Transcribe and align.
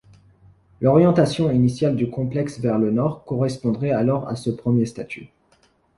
L'orientation 0.81 1.51
initiale 1.51 1.95
du 1.95 2.09
complexe 2.09 2.59
vers 2.59 2.79
le 2.79 2.89
nord 2.89 3.23
correspondrait 3.23 3.91
alors 3.91 4.27
à 4.27 4.35
ce 4.35 4.49
premier 4.49 4.87
statut. 4.87 5.29